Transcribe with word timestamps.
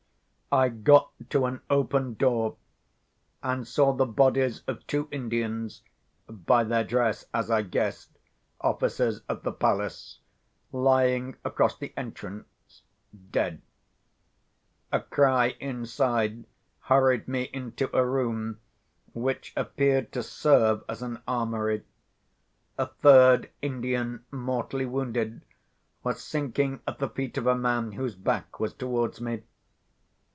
I 0.53 0.67
got 0.67 1.13
to 1.29 1.45
an 1.45 1.61
open 1.69 2.15
door, 2.15 2.57
and 3.41 3.65
saw 3.65 3.93
the 3.93 4.05
bodies 4.05 4.63
of 4.67 4.85
two 4.85 5.07
Indians 5.09 5.81
(by 6.27 6.65
their 6.65 6.83
dress, 6.83 7.23
as 7.33 7.49
I 7.49 7.61
guessed, 7.61 8.19
officers 8.59 9.21
of 9.29 9.43
the 9.43 9.53
palace) 9.53 10.19
lying 10.73 11.37
across 11.45 11.77
the 11.77 11.93
entrance, 11.95 12.81
dead. 13.31 13.61
A 14.91 14.99
cry 14.99 15.55
inside 15.61 16.43
hurried 16.81 17.29
me 17.29 17.43
into 17.53 17.89
a 17.95 18.05
room, 18.05 18.59
which 19.13 19.53
appeared 19.55 20.11
to 20.11 20.21
serve 20.21 20.83
as 20.89 21.01
an 21.01 21.21
armoury. 21.29 21.85
A 22.77 22.87
third 22.87 23.49
Indian, 23.61 24.25
mortally 24.31 24.85
wounded, 24.85 25.43
was 26.03 26.21
sinking 26.21 26.81
at 26.85 26.99
the 26.99 27.07
feet 27.07 27.37
of 27.37 27.47
a 27.47 27.55
man 27.55 27.93
whose 27.93 28.15
back 28.15 28.59
was 28.59 28.73
towards 28.73 29.21
me. 29.21 29.43